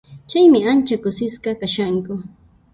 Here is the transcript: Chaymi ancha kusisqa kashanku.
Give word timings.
Chaymi 0.29 0.59
ancha 0.71 0.95
kusisqa 1.03 1.51
kashanku. 1.59 2.13